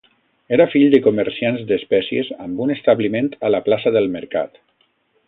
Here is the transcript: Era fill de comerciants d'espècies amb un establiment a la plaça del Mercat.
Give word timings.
Era 0.55 0.65
fill 0.71 0.85
de 0.93 0.99
comerciants 1.07 1.67
d'espècies 1.71 2.31
amb 2.47 2.63
un 2.65 2.73
establiment 2.79 3.29
a 3.49 3.53
la 3.57 3.61
plaça 3.69 3.93
del 3.99 4.09
Mercat. 4.21 4.63